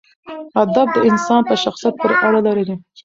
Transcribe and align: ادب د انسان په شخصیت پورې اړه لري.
ادب 0.63 0.87
د 0.95 0.97
انسان 1.09 1.41
په 1.49 1.55
شخصیت 1.63 1.93
پورې 1.99 2.15
اړه 2.27 2.39
لري. 2.47 2.73